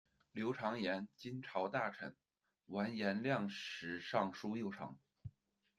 [0.31, 2.15] 刘长言，金朝大臣，
[2.65, 4.97] 完颜亮时尚书右丞。